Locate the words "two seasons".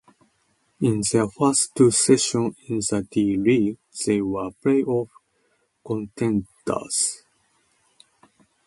1.75-2.55